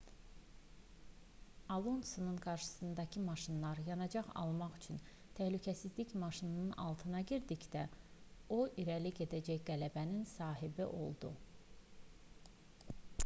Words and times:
alonsonun 1.73 2.37
qarşısındakı 2.45 3.19
maşınlar 3.25 3.81
yanacaq 3.89 4.29
almaq 4.43 4.79
üçün 4.79 5.01
təhlükəsizlik 5.39 6.15
maşınının 6.23 6.71
altına 6.85 7.21
girdikdə 7.33 7.83
o 8.57 8.59
irəli 8.85 9.11
gedərək 9.21 9.63
qələbənin 9.69 10.25
sahibi 10.33 10.89
oldu 11.03 11.33